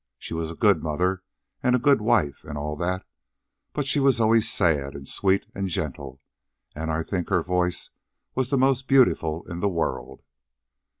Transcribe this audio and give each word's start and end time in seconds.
She 0.17 0.33
was 0.33 0.49
a 0.49 0.55
good 0.55 0.81
mother 0.81 1.21
and 1.61 1.75
a 1.75 1.77
good 1.77 2.01
wife 2.01 2.43
and 2.43 2.57
all 2.57 2.75
that, 2.77 3.05
but 3.71 3.85
she 3.85 3.99
was 3.99 4.19
always 4.19 4.51
sad, 4.51 4.95
and 4.95 5.07
sweet, 5.07 5.45
and 5.53 5.69
gentle, 5.69 6.19
and 6.73 6.89
I 6.91 7.03
think 7.03 7.29
her 7.29 7.43
voice 7.43 7.91
was 8.33 8.49
the 8.49 8.57
most 8.57 8.87
beautiful 8.87 9.45
in 9.47 9.59
the 9.59 9.69
world." 9.69 10.23